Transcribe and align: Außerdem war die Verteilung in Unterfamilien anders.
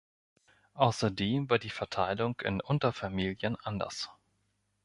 Außerdem 0.73 1.47
war 1.51 1.59
die 1.59 1.69
Verteilung 1.69 2.39
in 2.39 2.59
Unterfamilien 2.59 3.55
anders. 3.57 4.09